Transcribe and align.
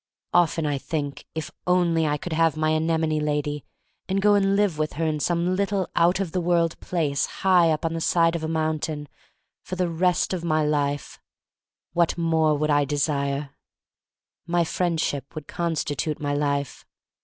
Often 0.33 0.65
I 0.65 0.79
think, 0.79 1.27
if 1.35 1.51
only 1.67 2.07
I 2.07 2.17
could 2.17 2.33
have 2.33 2.57
my 2.57 2.71
anemone 2.71 3.19
lady 3.19 3.63
and 4.09 4.19
go 4.19 4.33
and 4.33 4.55
live 4.55 4.79
with 4.79 4.93
her 4.93 5.05
in 5.05 5.19
some 5.19 5.55
little 5.55 5.87
out 5.95 6.19
of 6.19 6.31
the 6.31 6.41
world 6.41 6.79
place 6.79 7.27
high 7.45 7.69
up 7.69 7.85
on 7.85 7.93
the 7.93 8.01
side 8.01 8.35
of 8.35 8.43
a 8.43 8.47
mountain 8.47 9.07
for 9.61 9.75
the 9.75 9.89
rest 9.89 10.33
of 10.33 10.43
my 10.43 10.63
life— 10.65 11.19
what 11.93 12.17
more 12.17 12.57
would 12.57 12.71
I 12.71 12.83
desire? 12.83 13.51
My 14.47 14.63
friendship 14.63 15.35
would 15.35 15.45
constitute 15.47 16.19
my 16.19 16.33
life. 16.33 16.83